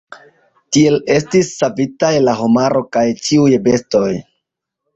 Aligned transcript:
Tiel 0.77 0.95
estis 1.15 1.51
savitaj 1.59 2.11
la 2.29 2.35
homaro 2.41 2.83
kaj 2.99 3.07
ĉiuj 3.27 3.49
bestoj. 3.69 4.13